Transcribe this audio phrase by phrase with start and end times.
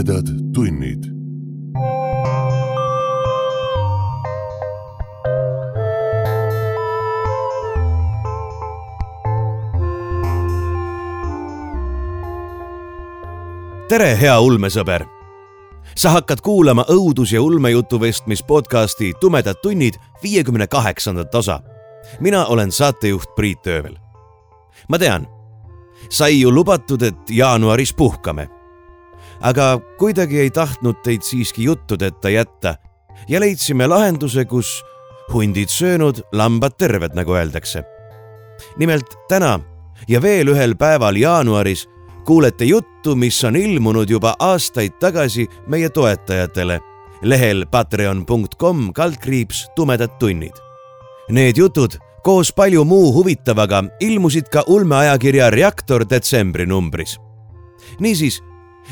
[0.00, 1.04] tumedad tunnid.
[13.88, 15.04] tere, hea ulmesõber.
[15.96, 21.60] sa hakkad kuulama õudus- ja ulmejutuvestmis podcasti Tumedad tunnid viiekümne kaheksandat osa.
[22.20, 23.96] mina olen saatejuht Priit Öövel.
[24.88, 25.26] ma tean,
[26.08, 28.59] sai ju lubatud, et jaanuaris puhkame.
[29.40, 32.74] Aga kuidagi ei tahtnud teid siiski juttudeta jätta
[33.28, 34.82] ja leidsime lahenduse, kus
[35.32, 37.84] hundid söönud, lambad terved, nagu öeldakse.
[38.78, 39.60] nimelt täna
[40.08, 41.88] ja veel ühel päeval jaanuaris
[42.24, 46.80] kuulete juttu, mis on ilmunud juba aastaid tagasi meie toetajatele
[47.22, 50.54] lehel patreon.com kaldkriips tumedad tunnid.
[51.30, 57.18] Need jutud koos palju muu huvitavaga ilmusid ka ulmeajakirja Reaktor detsembri numbris.
[58.00, 58.42] niisiis,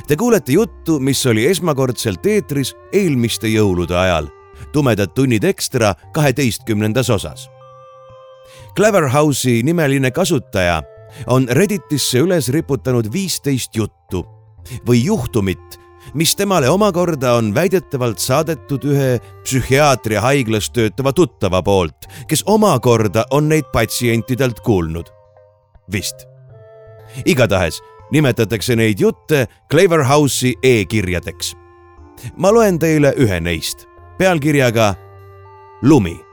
[0.07, 4.29] te kuulete juttu, mis oli esmakordselt eetris eelmiste jõulude ajal,
[4.73, 7.49] Tumedad tunnid ekstra kaheteistkümnendas osas.
[8.77, 10.83] Cleverhouse'i nimeline kasutaja
[11.27, 14.25] on Redditisse üles riputanud viisteist juttu
[14.87, 15.79] või juhtumit,
[16.15, 23.71] mis temale omakorda on väidetavalt saadetud ühe psühhiaatriahaiglas töötava tuttava poolt, kes omakorda on neid
[23.73, 25.07] patsientidelt kuulnud.
[25.93, 26.27] vist.
[27.25, 27.81] igatahes
[28.11, 31.55] nimetatakse neid jutte Cleverhouse'i e-kirjadeks.
[32.37, 33.87] ma loen teile ühe neist
[34.19, 34.95] pealkirjaga
[35.83, 36.28] Lumi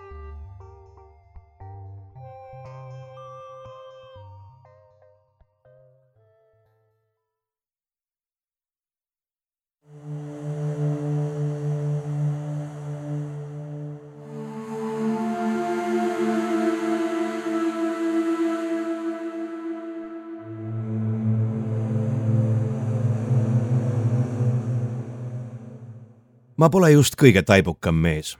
[26.57, 28.37] ma pole just kõige taibukam mees.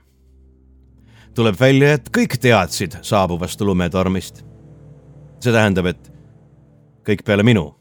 [1.35, 4.45] tuleb välja, et kõik teadsid saabuvast lumetormist.
[5.39, 6.11] see tähendab, et
[7.03, 7.75] kõik peale minu.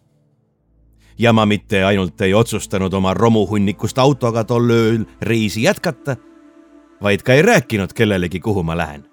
[1.19, 6.17] ja ma mitte ainult ei otsustanud oma romuhunnikust autoga tol ööl reisi jätkata,
[7.03, 9.07] vaid ka ei rääkinud kellelegi, kuhu ma lähen.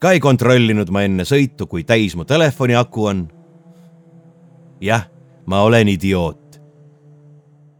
[0.00, 3.28] ka ei kontrollinud ma enne sõitu, kui täis mu telefoni aku on.
[4.80, 5.08] jah,
[5.46, 6.41] ma olen idioot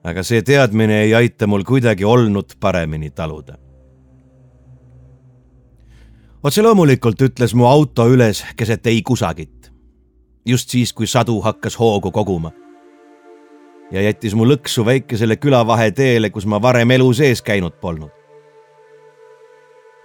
[0.05, 3.59] aga see teadmine ei aita mul kuidagi olnut paremini taluda.
[6.43, 9.73] otse loomulikult ütles mu auto üles keset ei kusagit.
[10.47, 12.53] just siis, kui sadu hakkas hoogu koguma.
[13.93, 18.11] ja jättis mu lõksu väikesele külavaheteele, kus ma varem elu sees käinud polnud.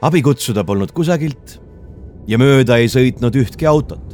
[0.01, 1.61] abi kutsuda polnud kusagilt
[2.27, 4.06] ja mööda ei sõitnud ühtki autot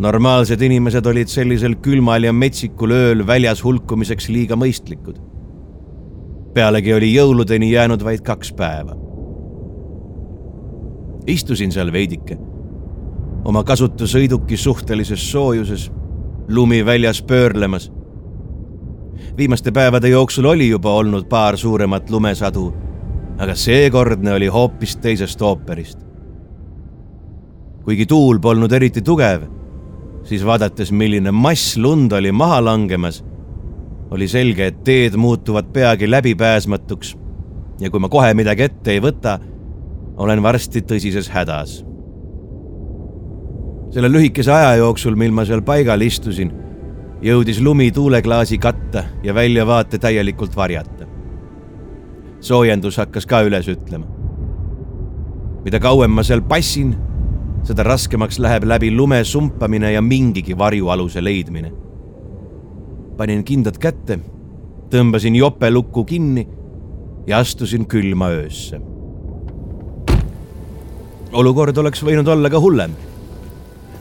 [0.00, 5.18] normaalsed inimesed olid sellisel külmal ja metsikul ööl väljas hulkumiseks liiga mõistlikud.
[6.54, 8.96] pealegi oli jõuludeni jäänud vaid kaks päeva.
[11.26, 12.38] istusin seal veidike,
[13.44, 15.90] oma kasutusõiduki suhtelises soojuses,
[16.48, 17.92] lumi väljas pöörlemas.
[19.36, 22.74] viimaste päevade jooksul oli juba olnud paar suuremat lumesadu,
[23.38, 25.98] aga seekordne oli hoopis teisest ooperist.
[27.84, 29.59] kuigi tuul polnud eriti tugev
[30.24, 33.24] siis vaadates, milline mass lund oli maha langemas,
[34.10, 37.16] oli selge, et teed muutuvad peagi läbipääsmatuks.
[37.80, 39.38] ja kui ma kohe midagi ette ei võta,
[40.16, 41.84] olen varsti tõsises hädas.
[43.90, 46.52] selle lühikese aja jooksul, mil ma seal paigal istusin,
[47.22, 51.06] jõudis lumi tuuleklaasi katta ja väljavaate täielikult varjata.
[52.40, 54.06] soojendus hakkas ka üles ütlema.
[55.64, 56.96] mida kauem ma seal passin
[57.64, 61.72] seda raskemaks läheb läbi lume sumpamine ja mingigi varjualuse leidmine.
[63.16, 64.18] panin kindad kätte,
[64.90, 66.46] tõmbasin jope lukku kinni
[67.26, 68.80] ja astusin külma öösse.
[71.32, 72.96] olukord oleks võinud olla ka hullem.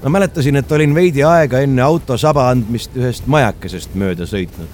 [0.04, 4.70] ma mäletasin, et olin veidi aega enne auto saba andmist ühest majakesest mööda sõitnud.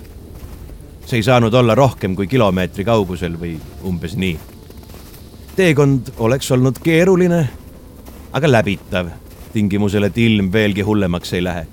[1.06, 4.40] see ei saanud olla rohkem kui kilomeetri kaugusel või umbes nii.
[5.56, 7.48] teekond oleks olnud keeruline
[8.36, 9.08] aga läbitav,
[9.54, 11.68] tingimusel, et ilm veelgi hullemaks ei lähe.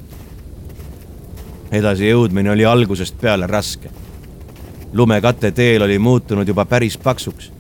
[1.72, 3.90] edasi jõudmine oli algusest peale raske.
[4.92, 7.50] lumekate teel oli muutunud juba päris paksuks.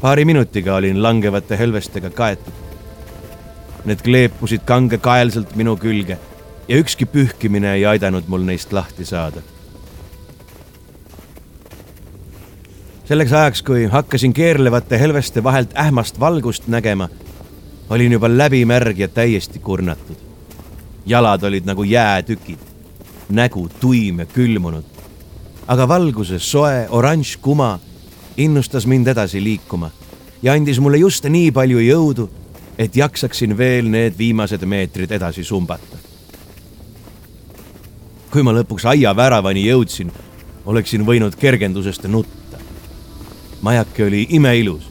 [0.00, 2.52] paari minutiga olin langevate hõlvestega kaetud.
[3.84, 6.18] Need kleepusid kangekaelselt minu külge
[6.68, 9.40] ja ükski pühkimine ei aidanud mul neist lahti saada
[13.04, 17.08] selleks ajaks, kui hakkasin keerlevate helveste vahelt ähmast valgust nägema,
[17.90, 20.16] olin juba läbimärg ja täiesti kurnatud.
[21.06, 22.58] jalad olid nagu jäätükid.
[23.28, 24.84] nägu tuim ja külmunud.
[25.66, 27.78] aga valguse soe oranž kuma
[28.36, 29.90] innustas mind edasi liikuma
[30.44, 32.28] ja andis mulle just nii palju jõudu,
[32.78, 35.96] et jaksaksin veel need viimased meetrid edasi sumbata.
[38.30, 40.10] kui ma lõpuks aiaväravani jõudsin,
[40.66, 42.58] oleksin võinud kergendusest nutta.
[43.62, 44.90] majake oli imeilus,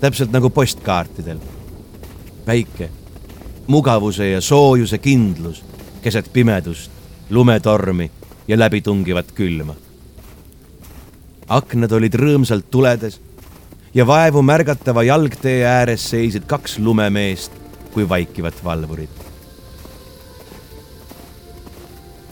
[0.00, 1.38] täpselt nagu postkaartidel.
[2.50, 2.90] Väike,
[3.66, 5.62] mugavuse ja soojuse kindlus
[6.02, 6.90] keset pimedust,
[7.30, 8.10] lumetormi
[8.48, 9.74] ja läbitungivat külma.
[11.50, 13.20] aknad olid rõõmsalt tuledes
[13.94, 17.52] ja vaevu märgatava jalgtee ääres seisid kaks lumemeest
[17.94, 19.10] kui vaikivat valvurit.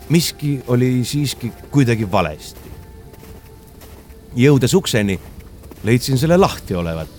[0.08, 2.70] miski oli siiski kuidagi valesti.
[4.34, 5.20] jõudes ukseni,
[5.84, 7.17] leidsin selle lahti olevat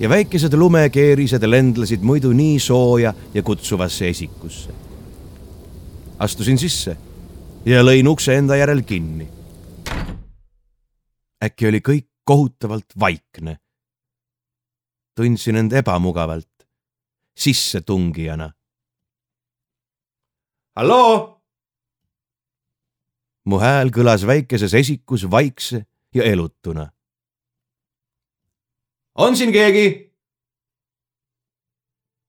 [0.00, 4.90] ja väikesed lumekeerised lendlesid muidu nii sooja ja kutsuvasse esikusse
[6.20, 6.96] astusin sisse
[7.66, 9.28] ja lõin ukse enda järel kinni.
[11.44, 13.56] äkki oli kõik kohutavalt vaikne.
[15.16, 16.68] tundsin end ebamugavalt,
[17.36, 18.52] sissetungijana.
[20.76, 21.40] halloo?
[23.44, 26.90] mu hääl kõlas väikeses esikus vaikse ja elutuna.
[29.14, 30.12] On siin keegi?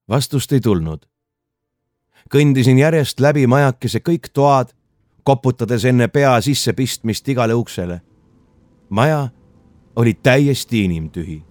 [0.09, 1.11] vastust ei tulnud
[2.31, 4.71] kõndisin järjest läbi majakese kõik toad,
[5.23, 8.01] koputades enne pea sissepistmist igale uksele.
[8.89, 9.29] maja
[9.95, 11.43] oli täiesti inimtühi.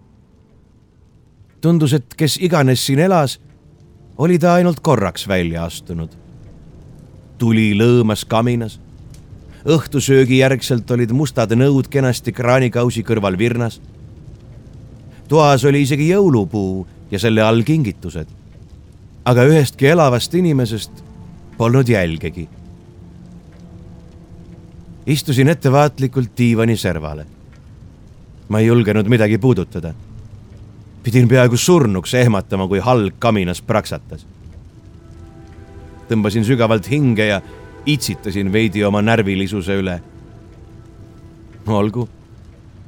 [1.60, 3.40] tundus, et kes iganes siin elas,
[4.18, 6.10] oli ta ainult korraks välja astunud.
[7.38, 8.80] tuli lõõmas kaminas.
[9.64, 13.80] õhtusöögi järgselt olid mustad nõud kenasti kraanikausi kõrval virnas.
[15.30, 18.40] Toas oli isegi jõulupuu ja selle all kingitused
[19.24, 21.04] aga ühestki elavast inimesest
[21.58, 22.48] polnud jälgegi.
[25.06, 27.26] istusin ettevaatlikult diivani servale.
[28.48, 29.94] ma ei julgenud midagi puudutada.
[31.02, 34.26] pidin peaaegu surnuks ehmatama, kui halg kaminas praksatas.
[36.08, 37.42] tõmbasin sügavalt hinge ja
[37.86, 40.00] itsitasin veidi oma närvilisuse üle.
[41.66, 42.08] olgu,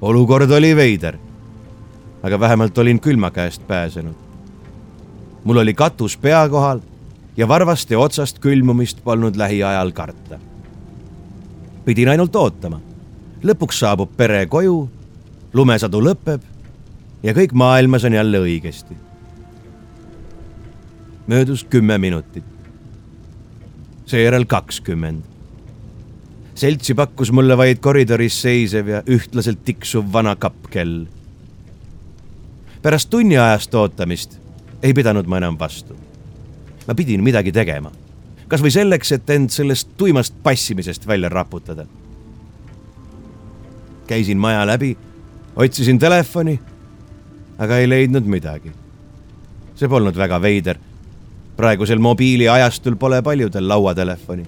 [0.01, 1.19] olukord oli veider.
[2.23, 4.33] Aga vähemalt olin külma käest pääsenud
[5.45, 6.81] mul oli katus pea kohal
[7.37, 10.39] ja varvaste otsast külmumist polnud lähiajal karta.
[11.85, 12.81] pidin ainult ootama.
[13.43, 14.91] lõpuks saabub pere koju,
[15.53, 16.41] lumesadu lõpeb
[17.23, 18.95] ja kõik maailmas on jälle õigesti.
[21.27, 22.45] möödus kümme minutit.
[24.07, 25.23] seejärel kakskümmend.
[26.55, 31.07] seltsi pakkus mulle vaid koridoris seisev ja ühtlaselt tiksuv vana kappkell.
[32.83, 34.39] Pärast tunniajast ootamist
[34.83, 35.97] ei pidanud ma enam vastu.
[36.87, 37.93] ma pidin midagi tegema,
[38.49, 41.87] kasvõi selleks, et end sellest tuimast passimisest välja raputada.
[44.07, 44.97] käisin maja läbi,
[45.57, 46.61] otsisin telefoni,
[47.59, 48.73] aga ei leidnud midagi.
[49.75, 50.79] see polnud väga veider.
[51.57, 54.47] praegusel mobiiliajastul pole paljudel lauatelefoni.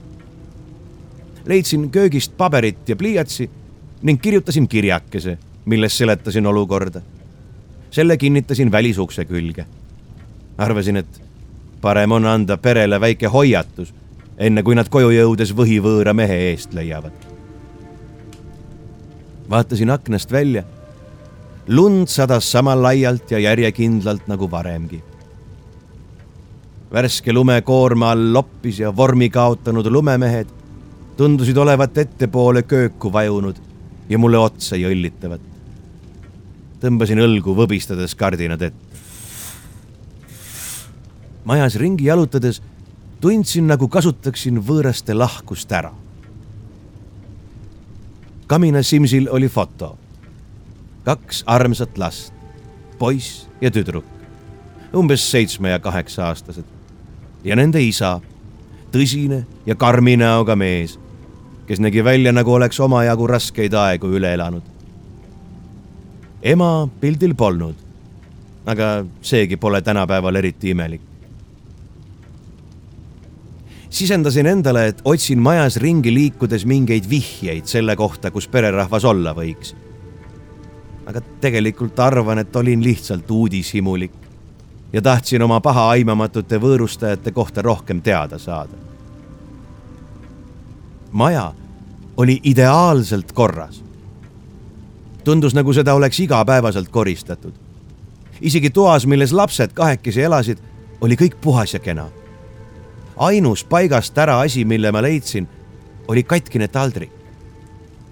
[1.46, 3.50] leidsin köögist paberit ja pliiatsi
[4.02, 7.13] ning kirjutasin kirjakese, milles seletasin olukorda.
[7.94, 9.66] Selle kinnitasin välisukse külge
[10.58, 11.22] arvasin, et
[11.80, 13.92] parem on anda perele väike hoiatus,
[14.38, 17.12] enne kui nad koju jõudes võhivõõra mehe eest leiavad.
[19.50, 20.64] vaatasin aknast välja.
[21.68, 25.02] lund sadas sama laialt ja järjekindlalt nagu varemgi.
[26.92, 30.46] värske lumekoorma all loppis ja vormi kaotanud lumemehed
[31.16, 33.56] tundusid olevat ettepoole kööku vajunud
[34.08, 35.53] ja mulle otsa jõllitavat.
[36.84, 39.02] Tõmbasin õlgu võbistades kardinad ette
[41.44, 42.62] majas ringi jalutades
[43.20, 45.92] tundsin, nagu kasutaksin võõraste lahkust ära.
[48.46, 49.98] kamina simsil oli foto.
[51.04, 52.32] kaks armsat last,
[52.98, 54.04] poiss ja tüdruk,
[54.96, 56.64] umbes seitsme ja kaheksa aastased
[57.44, 58.20] ja nende isa,
[58.92, 60.98] tõsine ja karmi näoga mees,
[61.66, 64.73] kes nägi välja, nagu oleks omajagu raskeid aegu üle elanud.
[66.44, 67.74] Ema pildil polnud,
[68.66, 71.14] aga seegi pole tänapäeval eriti imelik
[73.94, 79.74] sisendasin endale, et otsin majas ringi liikudes mingeid vihjeid selle kohta, kus pererahvas olla võiks.
[81.06, 84.12] aga tegelikult arvan, et olin lihtsalt uudishimulik
[84.92, 88.74] ja tahtsin oma pahaaimamatute võõrustajate kohta rohkem teada saada.
[91.12, 91.52] maja
[92.16, 93.83] oli ideaalselt korras.
[95.24, 97.52] Tundus, nagu seda oleks igapäevaselt koristatud.
[98.40, 100.58] isegi toas, milles lapsed kahekesi elasid,
[101.00, 102.10] oli kõik puhas ja kena
[103.16, 105.48] ainus paigast ära asi, mille ma leidsin,
[106.08, 107.10] oli katkine taldrik.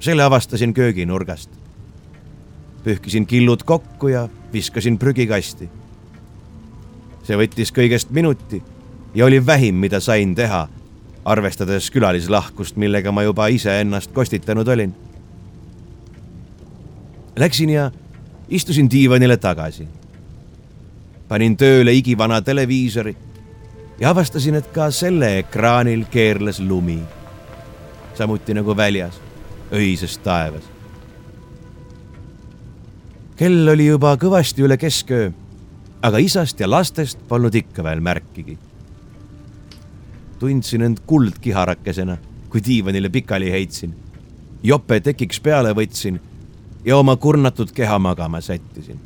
[0.01, 1.51] selle avastasin kööginurgast.
[2.85, 5.69] pühkisin killud kokku ja viskasin prügikasti.
[7.23, 8.63] see võttis kõigest minuti
[9.15, 10.69] ja oli vähim, mida sain teha,
[11.25, 14.95] arvestades külalislahkust, millega ma juba iseennast kostitanud olin.
[17.37, 17.91] Läksin ja
[18.49, 19.89] istusin diivanile tagasi.
[21.29, 23.17] panin tööle igivana televiisori
[24.01, 26.99] ja avastasin, et ka selle ekraanil keerles lumi.
[28.15, 29.21] samuti nagu väljas,
[29.73, 30.63] öises taevas.
[33.37, 35.31] kell oli juba kõvasti üle kesköö,
[36.03, 38.59] aga isast ja lastest polnud ikka veel märkigi.
[40.39, 42.19] tundsin end kuldkiharakesena,
[42.51, 43.95] kui diivanile pikali heitsin.
[44.63, 46.21] jope tekiks peale võtsin
[46.85, 49.01] ja oma kurnatud keha magama sättisin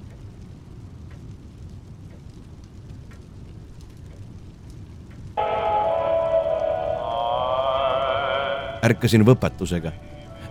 [8.86, 9.92] ärkasin võpatusega,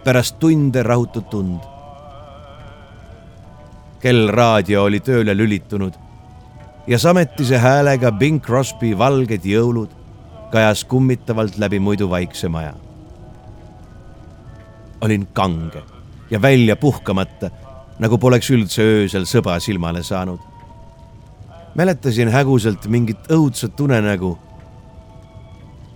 [0.03, 1.59] pärast tunde rahutud tund.
[3.99, 5.95] kell raadio oli tööle lülitunud
[6.87, 9.89] ja sametise häälega Bing Crosby Valged jõulud
[10.51, 12.73] kajas kummitavalt läbi muidu vaikse maja.
[15.01, 15.94] olin kange
[16.29, 17.49] ja välja puhkamata,
[17.99, 20.39] nagu poleks üldse öösel sõba silmale saanud.
[21.75, 24.37] mäletasin häguselt mingit õudset unenägu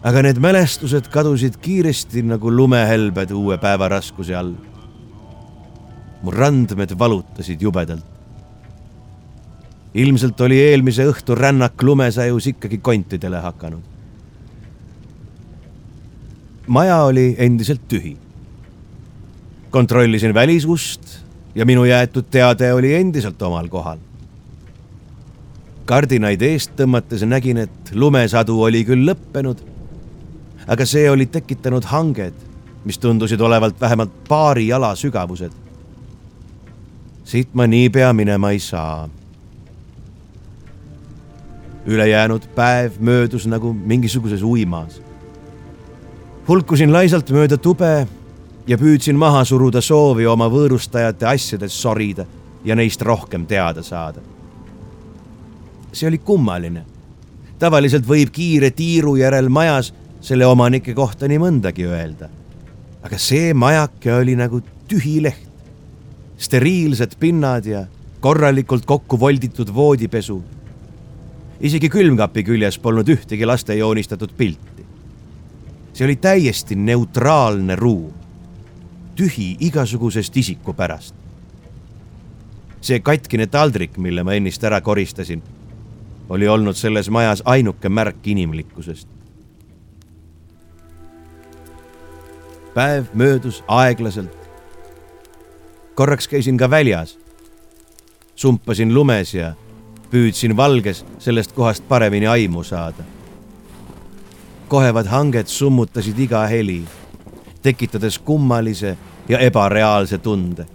[0.04, 4.54] aga need mälestused kadusid kiiresti nagu lumehelbed uue päeva raskuse all.
[6.24, 8.06] mu randmed valutasid jubedalt.
[9.94, 13.84] ilmselt oli eelmise õhtu rännak lumesajus ikkagi kontidele hakanud.
[16.68, 18.18] maja oli endiselt tühi.
[19.72, 21.20] Kontrollisin välisust
[21.56, 23.98] ja minu jäetud teade oli endiselt omal kohal
[25.90, 29.64] kardinaid eest tõmmates nägin, et lumesadu oli küll lõppenud
[30.70, 32.36] aga see oli tekitanud hanged,
[32.86, 35.52] mis tundusid olevat vähemalt paari jala sügavused.
[37.30, 39.10] siit ma niipea minema ei saa.
[41.86, 45.02] ülejäänud päev möödus nagu mingisuguses uimas.
[46.48, 48.08] hulkusin laisalt mööda tube
[48.68, 52.26] ja püüdsin maha suruda soovi oma võõrustajate asjades sorida
[52.66, 54.22] ja neist rohkem teada saada.
[55.92, 56.86] see oli kummaline.
[57.60, 62.30] tavaliselt võib kiire tiiru järel majas selle omanike kohta nii mõndagi öelda.
[63.04, 65.48] aga see majake oli nagu tühi leht.
[66.38, 67.86] steriilsed pinnad ja
[68.20, 70.44] korralikult kokku volditud voodipesu.
[71.60, 74.86] isegi külmkapi küljes polnud ühtegi laste joonistatud pilti.
[75.94, 78.14] see oli täiesti neutraalne ruum,
[79.20, 81.16] tühi igasugusest isiku pärast.
[82.82, 85.42] see katkine taldrik, mille ma ennist ära koristasin,
[86.30, 89.20] oli olnud selles majas ainuke märk inimlikkusest
[92.74, 94.38] päev möödus aeglaselt.
[95.96, 97.18] korraks käisin ka väljas.
[98.36, 99.54] sumpasin lumes ja
[100.12, 103.04] püüdsin valges sellest kohast paremini aimu saada.
[104.68, 106.84] kohevad hanged summutasid iga heli,
[107.62, 108.98] tekitades kummalise
[109.30, 110.66] ja ebareaalse tunde.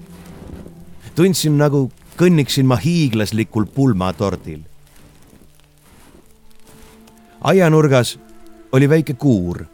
[1.14, 4.60] tundsin nagu kõnniksin ma hiiglaslikul pulmatordil.
[7.40, 8.18] aianurgas
[8.72, 9.64] oli väike kuur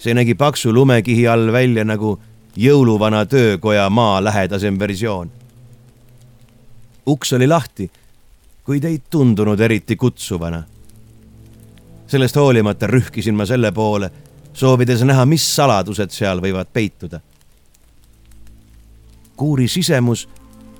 [0.00, 2.18] see nägi paksu lumekihi all välja nagu
[2.56, 5.30] jõuluvana töökoja maalähedasem versioon.
[7.06, 7.90] uks oli lahti,
[8.64, 10.62] kuid ei tundunud eriti kutsuvana.
[12.06, 14.10] sellest hoolimata rühkisin ma selle poole,
[14.52, 17.20] soovides näha, mis saladused seal võivad peituda.
[19.40, 20.28] Kuuri sisemus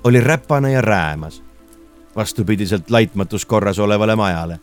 [0.03, 1.43] oli räpane ja räämas,
[2.15, 4.59] vastupidiselt laitmatus korras olevale majale.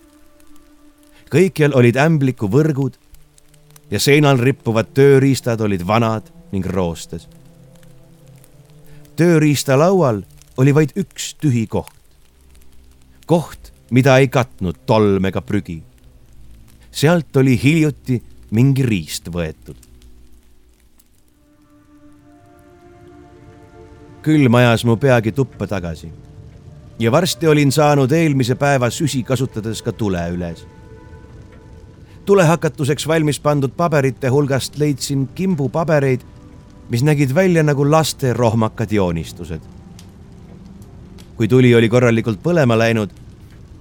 [1.35, 2.95] kõikjal olid ämbliku võrgud
[3.91, 7.29] ja seinal rippuvad tööriistad olid vanad ning roostes.
[9.17, 10.23] tööriistalaual
[10.57, 11.99] oli vaid üks tühi koht.
[13.27, 15.83] koht, mida ei katnud tolm ega prügi.
[16.91, 19.88] sealt oli hiljuti mingi riist võetud.
[24.23, 26.13] Külm ajas mu peagi tuppa tagasi
[26.99, 30.67] ja varsti olin saanud eelmise päeva süsi kasutades ka tule üles
[32.29, 36.21] tulehakatuseks valmis pandud paberite hulgast leidsin kimbu pabereid,
[36.93, 39.61] mis nägid välja nagu laste rohmakad joonistused.
[41.37, 43.11] kui tuli oli korralikult põlema läinud,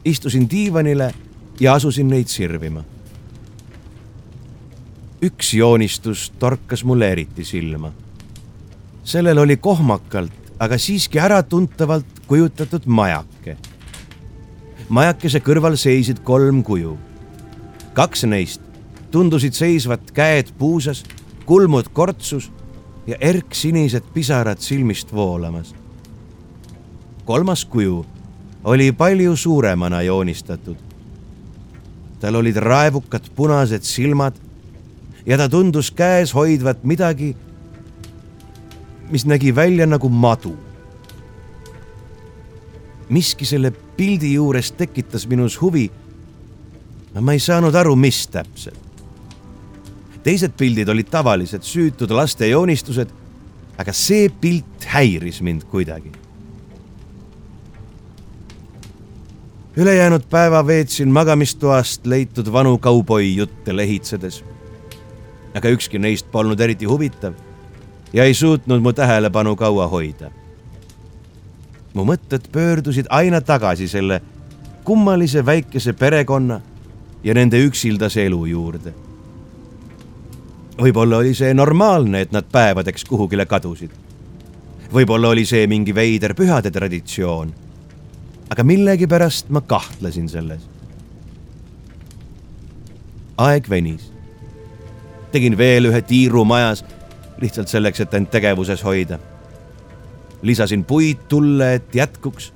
[0.05, 1.11] istusin diivanile
[1.59, 2.83] ja asusin neid sirvima.
[5.21, 7.91] üks joonistus torkas mulle eriti silma.
[9.07, 13.57] Sellel oli kohmakalt, aga siiski äratuntavalt kujutatud majake.
[14.89, 16.97] majakese kõrval seisid kolm kuju
[17.97, 18.61] kaks neist
[19.11, 20.99] tundusid seisvat käed puusas
[21.49, 22.51] kulmud kortsus
[23.07, 25.73] ja erksinised pisarad silmist voolamas.
[27.25, 28.05] kolmas kuju
[28.63, 30.77] oli palju suuremana joonistatud.
[32.19, 34.33] tal olid raevukad punased silmad
[35.25, 37.35] ja ta tundus käes hoidvat midagi,
[39.11, 40.55] mis nägi välja nagu madu.
[43.09, 45.91] miski selle pildi juures tekitas minus huvi.
[47.21, 48.87] ma ei saanud aru, mis täpselt
[50.27, 53.11] teised pildid olid tavalised süütud laste joonistused,
[53.79, 56.11] aga see pilt häiris mind kuidagi.
[59.77, 64.43] ülejäänud päeva veetsin magamistoast leitud vanu kauboi jutte lehitsedes.
[65.55, 67.33] aga ükski neist polnud eriti huvitav
[68.13, 70.31] ja ei suutnud mu tähelepanu kaua hoida.
[71.93, 74.21] mu mõtted pöördusid aina tagasi selle
[74.83, 76.61] kummalise väikese perekonna
[77.23, 78.93] ja nende üksildase elu juurde
[80.81, 83.91] võib-olla oli see normaalne, et nad päevadeks kuhugile kadusid.
[84.93, 87.53] võib-olla oli see mingi veider pühade traditsioon.
[88.49, 90.61] aga millegipärast ma kahtlesin selles.
[93.37, 94.11] aeg venis.
[95.31, 96.83] tegin veel ühe tiiru majas
[97.41, 99.19] lihtsalt selleks, et end tegevuses hoida.
[100.41, 102.53] lisasin puid tulle, et jätkuks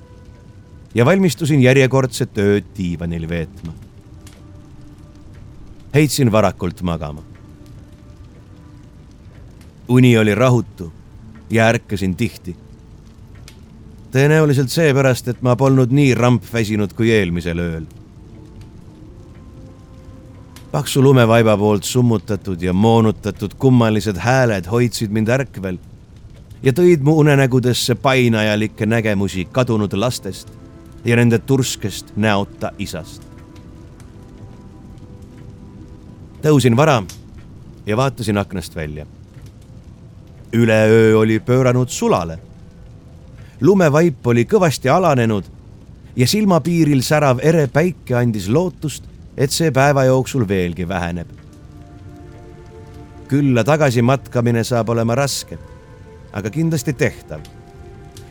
[0.94, 3.72] ja valmistusin järjekordset ööd diivanil veetma.
[5.94, 7.32] heitsin varakult magama
[9.88, 10.92] uni oli rahutu
[11.50, 12.56] ja ärkasin tihti.
[14.12, 17.86] tõenäoliselt seepärast, et ma polnud nii rampväsinud kui eelmisel ööl.
[20.72, 25.78] Paksu lumevaiba poolt summutatud ja moonutatud kummalised hääled hoidsid mind ärkvel
[26.62, 30.48] ja tõid mu unenägudesse painajalikke nägemusi kadunud lastest
[31.04, 33.22] ja nende turskest näota isast.
[36.42, 37.02] tõusin vara
[37.86, 39.06] ja vaatasin aknast välja
[40.52, 42.38] üleöö oli pööranud sulale.
[43.60, 45.44] lumevaip oli kõvasti alanenud
[46.16, 49.04] ja silmapiiril särav ere päike andis lootust,
[49.36, 51.28] et see päeva jooksul veelgi väheneb.
[53.28, 55.58] külla tagasi matkamine saab olema raske,
[56.32, 57.40] aga kindlasti tehtav.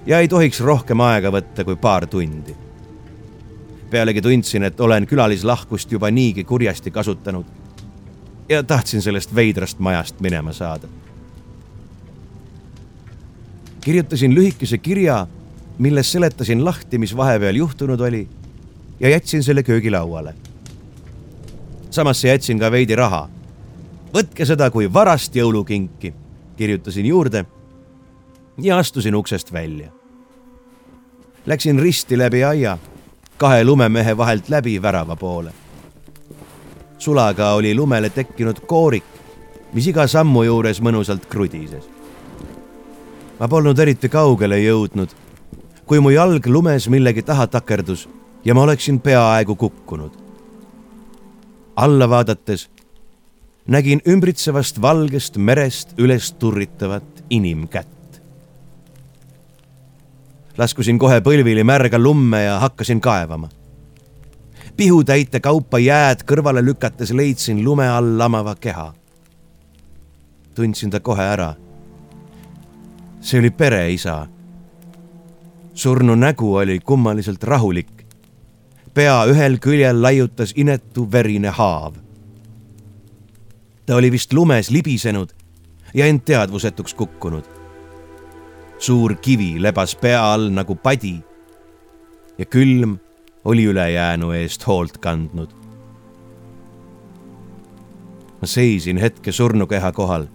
[0.05, 2.55] ja ei tohiks rohkem aega võtta kui paar tundi.
[3.89, 7.45] pealegi tundsin, et olen külalislahkust juba niigi kurjasti kasutanud
[8.49, 10.87] ja tahtsin sellest veidrast majast minema saada
[13.81, 15.27] kirjutasin lühikese kirja,
[15.77, 18.27] milles seletasin lahti, mis vahepeal juhtunud oli
[18.99, 20.35] ja jätsin selle köögilauale.
[21.91, 23.29] Samasse jätsin ka veidi raha.
[24.13, 26.13] võtke seda kui varast jõulukinki,
[26.57, 27.45] kirjutasin juurde
[28.57, 29.91] ja astusin uksest välja.
[31.45, 32.77] Läksin risti läbi aia,
[33.37, 35.51] kahe lumemehe vahelt läbi värava poole.
[36.97, 39.03] sulaga oli lumele tekkinud koorik,
[39.73, 42.01] mis iga sammu juures mõnusalt krudises
[43.41, 45.09] ma polnud eriti kaugele jõudnud,
[45.89, 48.03] kui mu jalg lumes millegi taha takerdus
[48.45, 50.20] ja ma oleksin peaaegu kukkunud.
[51.81, 52.69] Alla vaadates
[53.67, 58.21] nägin ümbritsevast valgest merest üles turritavat inimkätt.
[60.57, 63.49] laskusin kohe põlvili märga lumme ja hakkasin kaevama.
[64.77, 68.93] pihutäite kaupa jääd kõrvale lükates leidsin lume all lamava keha.
[70.55, 71.55] tundsin ta kohe ära
[73.21, 74.27] see oli pereisa.
[75.73, 78.00] surnu nägu oli kummaliselt rahulik.
[78.93, 81.93] Pea ühel küljel laiutas inetu verine haav.
[83.85, 85.33] ta oli vist lumes libisenud
[85.93, 87.45] ja end teadvusetuks kukkunud.
[88.77, 91.21] suur kivi lebas pea all nagu padi
[92.37, 92.97] ja külm
[93.45, 95.49] oli ülejäänu eest hoolt kandnud.
[98.41, 100.27] ma seisin hetke surnukeha kohal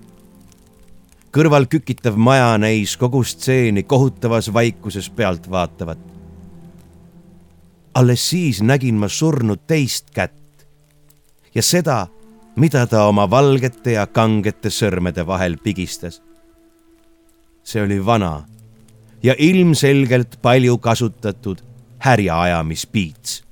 [1.36, 6.15] kõrval kükitav maja näis kogu stseeni kohutavas vaikuses pealt vaatavat.
[7.96, 10.66] Alles siis nägin ma surnud teist kätt
[11.54, 12.06] ja seda,
[12.56, 16.20] mida ta oma valgete ja kangete sõrmede vahel pigistas.
[17.62, 18.44] see oli vana
[19.22, 21.62] ja ilmselgelt palju kasutatud
[21.98, 23.44] härjaajamispiits.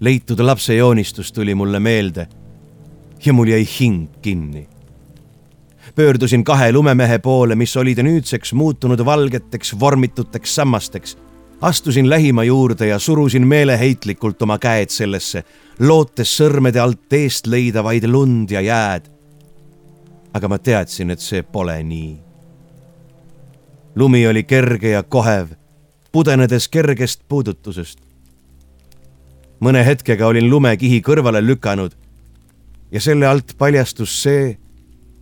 [0.00, 2.28] leitud lapse joonistus tuli mulle meelde
[3.26, 4.68] ja mul jäi hing kinni.
[5.94, 11.23] pöördusin kahe lumemehe poole, mis olid nüüdseks muutunud valgeteks vormituteks sammasteks.
[11.60, 15.44] Astusin lähima juurde ja surusin meeleheitlikult oma käed sellesse,
[15.78, 19.10] lootes sõrmede alt eest leida vaid lund ja jääd.
[20.34, 22.16] aga ma teadsin, et see pole nii.
[23.96, 25.48] lumi oli kerge ja kohev,
[26.12, 28.04] pudenedes kergest puudutusest
[29.64, 31.94] mõne hetkega olin lumekihi kõrvale lükanud
[32.92, 34.54] ja selle alt paljastus see,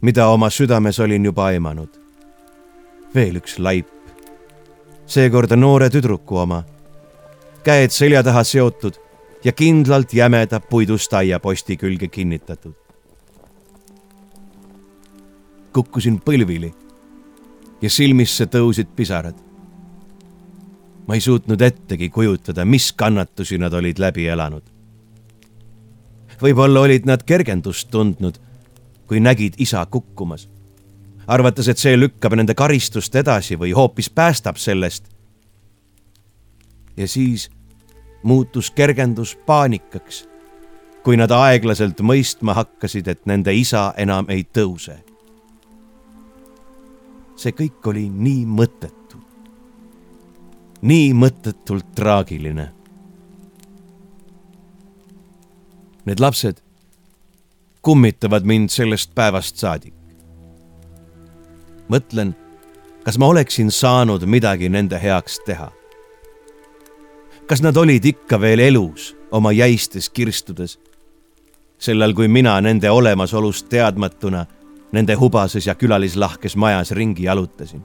[0.02, 1.88] mida oma südames olin juba aimanud.
[3.14, 3.88] veel üks laip,
[5.06, 6.62] seekord noore tüdruku oma,
[7.64, 8.98] käed selja taha seotud
[9.44, 12.74] ja kindlalt jämeda puidust aiaposti külge kinnitatud.
[15.72, 16.68] kukkusin põlvili
[17.82, 19.34] ja silmisse tõusid pisarad.
[21.06, 24.62] ma ei suutnud ettegi kujutada, mis kannatusi nad olid läbi elanud.
[26.42, 28.38] võib-olla olid nad kergendust tundnud,
[29.06, 30.48] kui nägid isa kukkumas,
[31.32, 35.08] arvates, et see lükkab nende karistust edasi või hoopis päästab sellest.
[36.96, 37.50] ja siis
[38.22, 40.28] muutus kergendus paanikaks,
[41.02, 44.98] kui nad aeglaselt mõistma hakkasid, et nende isa enam ei tõuse.
[47.36, 49.18] see kõik oli nii mõttetu,
[50.82, 52.68] nii mõttetult traagiline.
[56.04, 56.62] Need lapsed
[57.82, 60.01] kummitavad mind sellest päevast saadik.
[61.88, 62.34] Mõtlen,
[63.04, 65.72] kas ma oleksin saanud midagi nende heaks teha
[67.52, 70.78] kas nad olid ikka veel elus oma jäistes kirstudes?
[71.78, 74.46] sellal, kui mina nende olemasolust teadmatuna
[74.92, 77.82] nende hubases ja külalislahkes majas ringi jalutasin.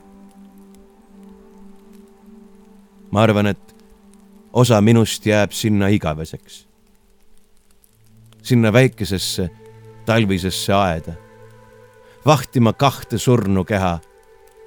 [3.12, 3.76] ma arvan, et
[4.54, 6.68] osa minust jääb sinna igaveseks.
[8.42, 9.50] sinna väikesesse
[10.06, 11.14] talvisesse aeda,
[12.28, 14.00] vahtima kahte surnukeha,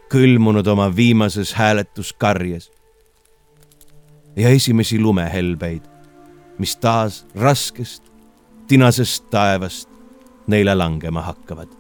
[0.09, 2.71] külmunud oma viimases hääletuskarjes
[4.37, 5.83] ja esimesi lumehelbeid,
[6.59, 8.03] mis taas raskest,
[8.69, 9.89] tinasest taevast
[10.47, 11.80] neile langema hakkavad.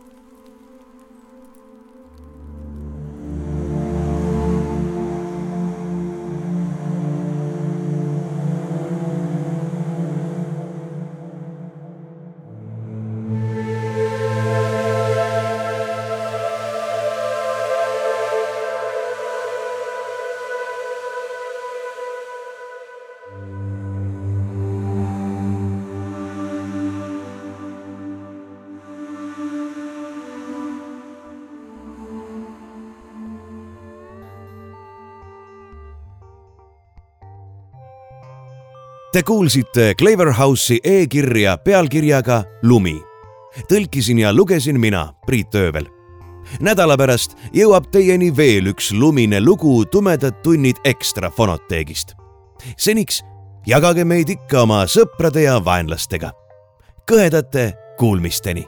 [39.12, 43.00] Te kuulsite Cleverhouse'i e-kirja pealkirjaga Lumi.
[43.66, 45.86] tõlkisin ja lugesin mina, Priit Öövel.
[46.60, 52.14] nädala pärast jõuab teieni veel üks lumine lugu Tumedad tunnid ekstra fonoteegist.
[52.76, 53.22] seniks
[53.66, 56.30] jagage meid ikka oma sõprade ja vaenlastega.
[57.10, 58.66] kõhedate kuulmisteni